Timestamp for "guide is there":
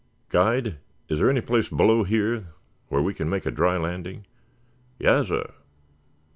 0.29-1.29